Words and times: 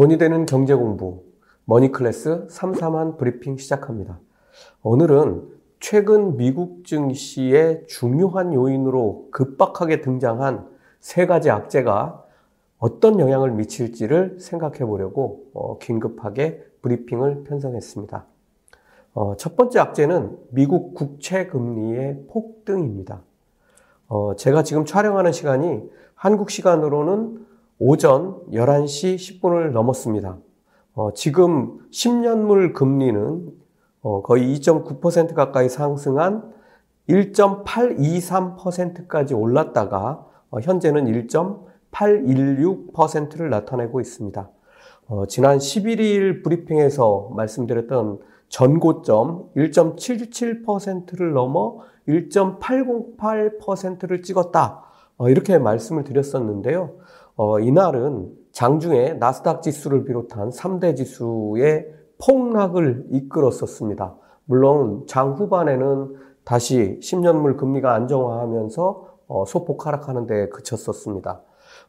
돈이 0.00 0.16
되는 0.16 0.46
경제 0.46 0.74
공부 0.74 1.24
머니 1.66 1.92
클래스 1.92 2.46
삼삼한 2.48 3.18
브리핑 3.18 3.58
시작합니다. 3.58 4.18
오늘은 4.82 5.46
최근 5.78 6.38
미국 6.38 6.86
증시의 6.86 7.86
중요한 7.86 8.54
요인으로 8.54 9.28
급박하게 9.30 10.00
등장한 10.00 10.66
세 11.00 11.26
가지 11.26 11.50
악재가 11.50 12.24
어떤 12.78 13.20
영향을 13.20 13.50
미칠지를 13.50 14.40
생각해 14.40 14.86
보려고 14.86 15.44
어, 15.52 15.76
긴급하게 15.76 16.64
브리핑을 16.80 17.44
편성했습니다. 17.44 18.24
어, 19.12 19.36
첫 19.36 19.54
번째 19.54 19.80
악재는 19.80 20.38
미국 20.48 20.94
국채 20.94 21.46
금리의 21.46 22.24
폭등입니다. 22.30 23.20
어, 24.08 24.34
제가 24.34 24.62
지금 24.62 24.86
촬영하는 24.86 25.30
시간이 25.32 25.82
한국 26.14 26.48
시간으로는 26.50 27.49
오전 27.82 28.36
11시 28.52 29.40
10분을 29.40 29.70
넘었습니다. 29.70 30.36
어, 30.92 31.14
지금 31.14 31.78
10년물 31.90 32.74
금리는 32.74 33.48
어, 34.02 34.20
거의 34.20 34.54
2.9% 34.54 35.32
가까이 35.32 35.70
상승한 35.70 36.52
1.823%까지 37.08 39.32
올랐다가 39.32 40.26
어, 40.50 40.60
현재는 40.60 41.06
1.816%를 41.06 43.48
나타내고 43.48 44.02
있습니다. 44.02 44.50
어, 45.06 45.24
지난 45.26 45.56
11일 45.56 46.44
브리핑에서 46.44 47.30
말씀드렸던 47.34 48.18
전고점 48.50 49.52
1.77%를 49.56 51.32
넘어 51.32 51.78
1.808%를 52.06 54.20
찍었다. 54.20 54.82
어, 55.16 55.30
이렇게 55.30 55.56
말씀을 55.58 56.04
드렸었는데요. 56.04 57.00
어, 57.42 57.58
이날은 57.58 58.30
장중에 58.52 59.14
나스닥 59.14 59.62
지수를 59.62 60.04
비롯한 60.04 60.50
3대 60.50 60.94
지수의 60.94 61.86
폭락을 62.22 63.06
이끌었었습니다. 63.12 64.14
물론 64.44 65.06
장 65.06 65.32
후반에는 65.32 66.16
다시 66.44 66.98
10년물 67.00 67.56
금리가 67.56 67.94
안정화하면서 67.94 69.06
어, 69.28 69.44
소폭 69.46 69.86
하락하는 69.86 70.26
데 70.26 70.50
그쳤었습니다. 70.50 71.40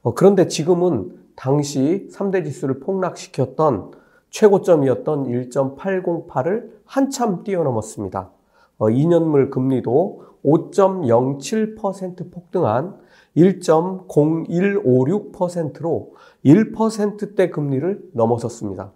어, 0.04 0.14
그런데 0.14 0.48
지금은 0.48 1.20
당시 1.36 2.08
3대 2.14 2.46
지수를 2.46 2.80
폭락시켰던 2.80 3.92
최고점이었던 4.30 5.26
1.808을 5.26 6.70
한참 6.86 7.44
뛰어넘었습니다. 7.44 8.32
어, 8.78 8.86
2년물 8.86 9.50
금리도 9.50 10.24
5.07% 10.46 12.32
폭등한 12.32 13.02
1.0156%로 13.38 16.14
1%대 16.46 17.50
금리를 17.50 18.10
넘어섰습니다. 18.14 18.92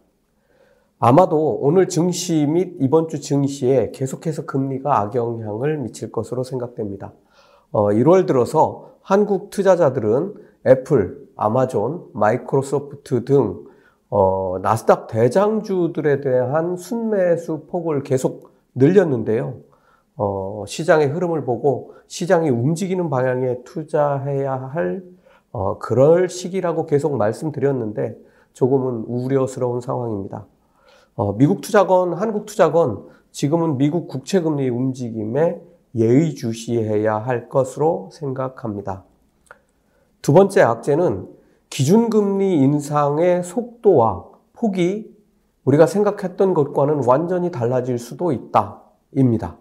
아마도 1.00 1.58
오늘 1.62 1.88
증시 1.88 2.46
및 2.46 2.76
이번 2.80 3.08
주 3.08 3.20
증시에 3.20 3.92
계속해서 3.94 4.46
금리가 4.46 5.02
악영향을 5.02 5.78
미칠 5.78 6.12
것으로 6.12 6.44
생각됩니다. 6.44 7.14
어, 7.72 7.90
1월 7.90 8.26
들어서 8.26 8.92
한국 9.02 9.50
투자자들은 9.50 10.36
애플, 10.66 11.28
아마존, 11.36 12.06
마이크로소프트 12.14 13.26
등 13.26 13.66
어, 14.10 14.58
나스닥 14.62 15.08
대장주들에 15.08 16.22
대한 16.22 16.78
순매수 16.78 17.66
폭을 17.68 18.04
계속 18.04 18.52
늘렸는데요. 18.74 19.58
어, 20.18 20.64
시장의 20.68 21.08
흐름을 21.08 21.44
보고 21.44 21.94
시장이 22.08 22.50
움직이는 22.50 23.10
방향에 23.10 23.64
투자해야 23.64 24.54
할 24.54 25.04
어, 25.52 25.78
그럴 25.78 26.30
시기라고 26.30 26.86
계속 26.86 27.16
말씀드렸는데 27.18 28.18
조금은 28.54 29.06
우려스러운 29.08 29.82
상황입니다. 29.82 30.46
어, 31.16 31.34
미국 31.38 31.62
투자건, 31.62 32.14
한국 32.14 32.46
투자건 32.46 33.08
지금은 33.32 33.78
미국 33.78 34.08
국채 34.08 34.42
금리 34.42 34.70
움직임에 34.70 35.62
예의주시해야 35.96 37.18
할 37.18 37.48
것으로 37.50 38.10
생각합니다. 38.12 39.04
두 40.22 40.34
번째 40.34 40.62
악재는 40.62 41.28
기준금리 41.70 42.58
인상의 42.58 43.44
속도와 43.44 44.26
폭이 44.54 45.14
우리가 45.66 45.88
생각했던 45.88 46.54
것과는 46.54 47.04
완전히 47.06 47.52
달라질 47.52 47.98
수도 47.98 48.32
있다. 48.32 48.82
입니다. 49.14 49.58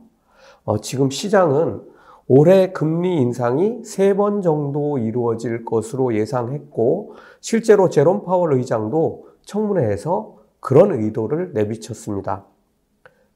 어, 0.64 0.78
지금 0.80 1.10
시장은 1.10 1.82
올해 2.26 2.72
금리 2.72 3.20
인상이 3.20 3.84
세 3.84 4.14
번 4.14 4.40
정도 4.40 4.96
이루어질 4.98 5.64
것으로 5.64 6.14
예상했고 6.14 7.14
실제로 7.40 7.90
제롬 7.90 8.24
파월 8.24 8.54
의장도 8.54 9.26
청문회에서 9.42 10.36
그런 10.60 10.92
의도를 10.92 11.52
내비쳤습니다. 11.52 12.46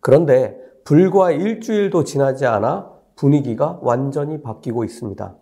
그런데 0.01 0.57
불과 0.85 1.31
일주일도 1.31 2.05
지나지 2.05 2.47
않아 2.47 2.91
분위기가 3.15 3.79
완전히 3.83 4.41
바뀌고 4.41 4.85
있습니다. 4.85 5.35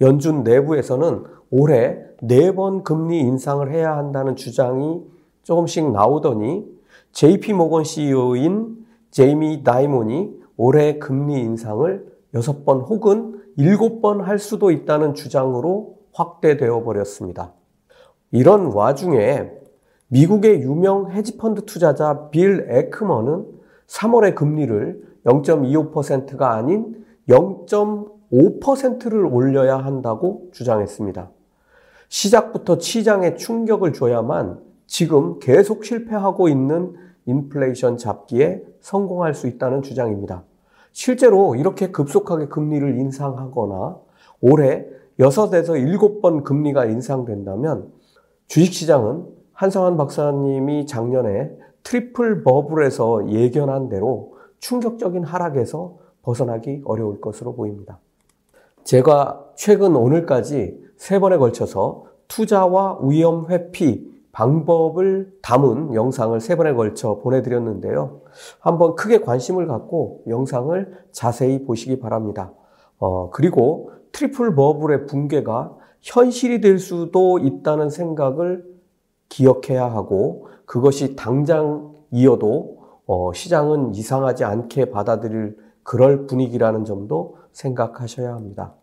연준 0.00 0.42
내부에서는 0.42 1.24
올해 1.50 1.98
네 2.22 2.50
번 2.52 2.82
금리 2.82 3.20
인상을 3.20 3.70
해야 3.70 3.94
한다는 3.94 4.36
주장이 4.36 5.02
조금씩 5.42 5.92
나오더니 5.92 6.64
JP 7.12 7.52
모건 7.52 7.84
CEO인 7.84 8.86
제이미 9.10 9.62
다이몬이 9.62 10.32
올해 10.56 10.98
금리 10.98 11.40
인상을 11.40 12.06
6번 12.34 12.88
혹은 12.88 13.40
7번 13.58 14.20
할 14.22 14.38
수도 14.38 14.70
있다는 14.70 15.14
주장으로 15.14 15.96
확대되어 16.12 16.82
버렸습니다. 16.82 17.52
이런 18.30 18.72
와중에 18.72 19.50
미국의 20.08 20.60
유명 20.62 21.10
헤지펀드 21.10 21.64
투자자 21.64 22.28
빌 22.30 22.66
에크먼은 22.68 23.46
3월의 23.86 24.34
금리를 24.34 25.02
0.25%가 25.24 26.52
아닌 26.54 27.04
0.5%를 27.28 29.26
올려야 29.26 29.78
한다고 29.78 30.48
주장했습니다. 30.52 31.30
시작부터 32.08 32.78
시장에 32.78 33.34
충격을 33.34 33.92
줘야만 33.92 34.60
지금 34.86 35.40
계속 35.40 35.84
실패하고 35.84 36.48
있는 36.48 36.94
인플레이션 37.26 37.98
잡기에 37.98 38.64
성공할 38.80 39.34
수 39.34 39.46
있다는 39.46 39.82
주장입니다. 39.82 40.44
실제로 40.92 41.54
이렇게 41.54 41.90
급속하게 41.90 42.46
금리를 42.46 42.98
인상하거나 42.98 43.98
올해 44.40 44.86
6에서 45.18 45.70
7번 45.70 46.44
금리가 46.44 46.86
인상된다면 46.86 47.92
주식시장은 48.48 49.26
한성환 49.52 49.96
박사님이 49.96 50.86
작년에 50.86 51.50
triple 51.82 52.42
bubble에서 52.42 53.30
예견한 53.30 53.88
대로 53.88 54.36
충격적인 54.58 55.24
하락에서 55.24 55.98
벗어나기 56.22 56.82
어려울 56.84 57.20
것으로 57.20 57.54
보입니다. 57.54 57.98
제가 58.84 59.44
최근 59.54 59.96
오늘까지 59.96 60.80
세 60.96 61.18
번에 61.18 61.36
걸쳐서 61.36 62.04
투자와 62.28 63.00
위험 63.02 63.50
회피 63.50 64.15
방법을 64.36 65.32
담은 65.40 65.94
영상을 65.94 66.38
세 66.40 66.56
번에 66.56 66.74
걸쳐 66.74 67.20
보내드렸는데요. 67.20 68.20
한번 68.60 68.94
크게 68.94 69.22
관심을 69.22 69.66
갖고 69.66 70.24
영상을 70.28 70.92
자세히 71.10 71.64
보시기 71.64 71.98
바랍니다. 72.00 72.52
어, 72.98 73.30
그리고 73.30 73.92
triple 74.12 74.54
bubble의 74.54 75.06
붕괴가 75.06 75.74
현실이 76.02 76.60
될 76.60 76.78
수도 76.78 77.38
있다는 77.38 77.88
생각을 77.88 78.62
기억해야 79.30 79.90
하고 79.90 80.48
그것이 80.66 81.16
당장이어도 81.16 82.76
어, 83.06 83.32
시장은 83.32 83.94
이상하지 83.94 84.44
않게 84.44 84.90
받아들일 84.90 85.56
그럴 85.82 86.26
분위기라는 86.26 86.84
점도 86.84 87.38
생각하셔야 87.52 88.34
합니다. 88.34 88.74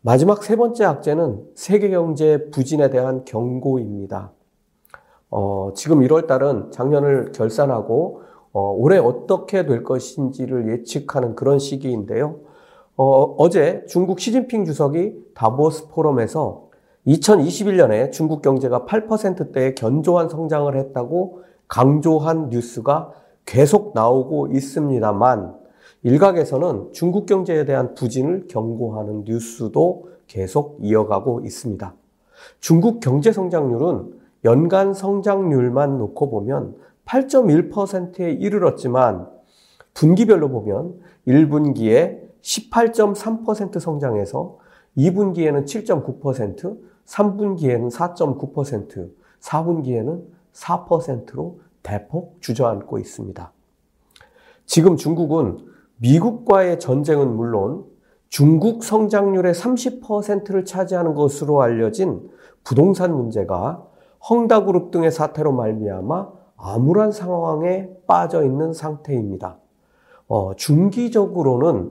마지막 0.00 0.42
세 0.42 0.56
번째 0.56 0.86
악재는 0.86 1.50
세계 1.54 1.90
경제 1.90 2.50
부진에 2.50 2.90
대한 2.90 3.24
경고입니다. 3.24 4.32
어, 5.30 5.70
지금 5.74 6.00
1월 6.00 6.26
달은 6.26 6.70
작년을 6.72 7.32
결산하고 7.32 8.22
어, 8.52 8.72
올해 8.72 8.98
어떻게 8.98 9.64
될 9.64 9.84
것인지를 9.84 10.68
예측하는 10.72 11.36
그런 11.36 11.58
시기인데요. 11.58 12.40
어, 12.96 13.34
어제 13.38 13.84
중국 13.88 14.20
시진핑 14.20 14.64
주석이 14.64 15.32
다보스 15.34 15.88
포럼에서 15.88 16.68
2021년에 17.06 18.12
중국 18.12 18.42
경제가 18.42 18.84
8%대의 18.84 19.74
견조한 19.74 20.28
성장을 20.28 20.76
했다고 20.76 21.42
강조한 21.68 22.50
뉴스가 22.50 23.12
계속 23.46 23.92
나오고 23.94 24.48
있습니다만 24.48 25.54
일각에서는 26.02 26.92
중국 26.92 27.26
경제에 27.26 27.64
대한 27.64 27.94
부진을 27.94 28.48
경고하는 28.48 29.24
뉴스도 29.24 30.08
계속 30.26 30.78
이어가고 30.82 31.40
있습니다. 31.44 31.94
중국 32.60 33.00
경제 33.00 33.32
성장률은 33.32 34.19
연간 34.44 34.94
성장률만 34.94 35.98
놓고 35.98 36.30
보면 36.30 36.76
8.1%에 37.04 38.32
이르렀지만 38.32 39.28
분기별로 39.94 40.48
보면 40.48 41.00
1분기에 41.26 42.30
18.3% 42.40 43.80
성장해서 43.80 44.58
2분기에는 44.96 45.64
7.9%, 45.64 46.78
3분기에는 47.06 47.90
4.9%, 47.90 49.10
4분기에는 49.40 50.22
4%로 50.52 51.60
대폭 51.82 52.36
주저앉고 52.40 52.98
있습니다. 52.98 53.52
지금 54.66 54.96
중국은 54.96 55.58
미국과의 55.96 56.78
전쟁은 56.78 57.36
물론 57.36 57.84
중국 58.28 58.84
성장률의 58.84 59.52
30%를 59.54 60.64
차지하는 60.64 61.14
것으로 61.14 61.62
알려진 61.62 62.30
부동산 62.62 63.14
문제가 63.14 63.89
헝다그룹 64.28 64.90
등의 64.90 65.10
사태로 65.10 65.52
말미암아 65.52 66.28
암울한 66.56 67.12
상황에 67.12 67.88
빠져 68.06 68.44
있는 68.44 68.72
상태입니다. 68.72 69.58
어, 70.28 70.54
중기적으로는 70.54 71.90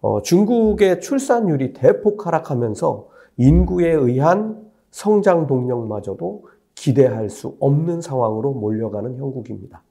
어, 0.00 0.22
중국의 0.22 1.00
출산율이 1.00 1.72
대폭 1.72 2.26
하락하면서 2.26 3.08
인구에 3.36 3.90
의한 3.90 4.64
성장 4.90 5.46
동력마저도 5.46 6.46
기대할 6.74 7.28
수 7.28 7.56
없는 7.60 8.00
상황으로 8.00 8.52
몰려가는 8.52 9.16
형국입니다. 9.16 9.82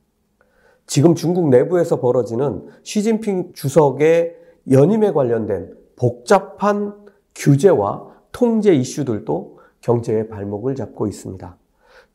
지금 0.87 1.15
중국 1.15 1.49
내부에서 1.49 1.99
벌어지는 1.99 2.67
시진핑 2.83 3.53
주석의 3.53 4.35
연임에 4.71 5.11
관련된 5.11 5.75
복잡한 5.95 6.93
규제와 7.35 8.07
통제 8.31 8.73
이슈들도 8.73 9.59
경제의 9.81 10.29
발목을 10.29 10.75
잡고 10.75 11.07
있습니다. 11.07 11.57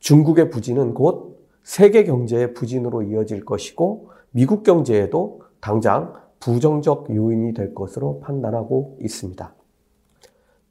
중국의 0.01 0.49
부진은 0.49 0.93
곧 0.93 1.47
세계 1.63 2.03
경제의 2.03 2.53
부진으로 2.53 3.03
이어질 3.03 3.45
것이고 3.45 4.09
미국 4.31 4.63
경제에도 4.63 5.41
당장 5.61 6.13
부정적 6.39 7.15
요인이 7.15 7.53
될 7.53 7.75
것으로 7.75 8.19
판단하고 8.19 8.97
있습니다. 8.99 9.53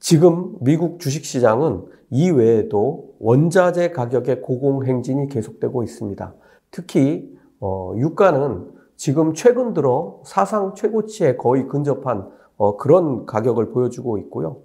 지금 0.00 0.56
미국 0.60 0.98
주식시장은 0.98 1.84
이 2.10 2.30
외에도 2.30 3.14
원자재 3.20 3.92
가격의 3.92 4.42
고공행진이 4.42 5.28
계속되고 5.28 5.84
있습니다. 5.84 6.34
특히 6.72 7.32
어, 7.60 7.92
유가는 7.96 8.72
지금 8.96 9.32
최근 9.34 9.74
들어 9.74 10.20
사상 10.24 10.74
최고치에 10.74 11.36
거의 11.36 11.68
근접한 11.68 12.28
어, 12.56 12.76
그런 12.76 13.26
가격을 13.26 13.70
보여주고 13.70 14.18
있고요. 14.18 14.56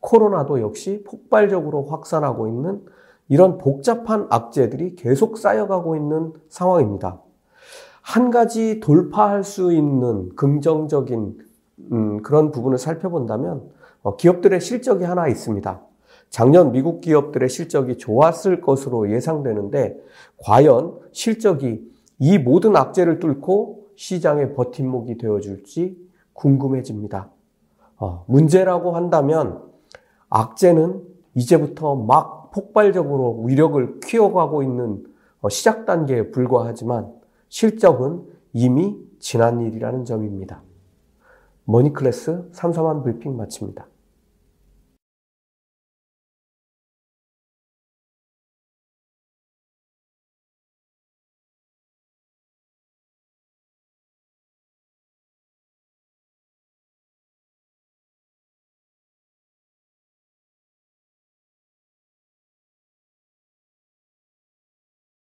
코로나도 0.00 0.60
역시 0.60 1.04
폭발적으로 1.06 1.84
확산하고 1.86 2.48
있는 2.48 2.82
이런 3.30 3.58
복잡한 3.58 4.26
악재들이 4.28 4.96
계속 4.96 5.38
쌓여가고 5.38 5.94
있는 5.94 6.32
상황입니다. 6.48 7.22
한 8.02 8.30
가지 8.30 8.80
돌파할 8.80 9.44
수 9.44 9.72
있는 9.72 10.34
긍정적인 10.34 11.38
음, 11.92 12.22
그런 12.22 12.50
부분을 12.50 12.76
살펴본다면 12.76 13.70
어, 14.02 14.16
기업들의 14.16 14.60
실적이 14.60 15.04
하나 15.04 15.28
있습니다. 15.28 15.80
작년 16.28 16.72
미국 16.72 17.00
기업들의 17.00 17.48
실적이 17.48 17.98
좋았을 17.98 18.60
것으로 18.60 19.12
예상되는데 19.12 19.96
과연 20.38 20.98
실적이 21.12 21.88
이 22.18 22.36
모든 22.36 22.74
악재를 22.74 23.20
뚫고 23.20 23.86
시장의 23.94 24.54
버팀목이 24.54 25.18
되어줄지 25.18 25.96
궁금해집니다. 26.32 27.30
어, 27.96 28.24
문제라고 28.26 28.96
한다면 28.96 29.62
악재는 30.30 31.00
이제부터 31.34 31.94
막 31.94 32.39
폭발적으로 32.52 33.42
위력을 33.44 34.00
키워가고 34.00 34.62
있는 34.62 35.04
어, 35.40 35.48
시작 35.48 35.86
단계에 35.86 36.30
불과하지만 36.30 37.12
실적은 37.48 38.22
이미 38.52 38.96
지난 39.18 39.60
일이라는 39.60 40.04
점입니다. 40.04 40.62
머니클래스 41.64 42.50
삼삼한 42.52 43.02
브리핑 43.02 43.36
마칩니다. 43.36 43.86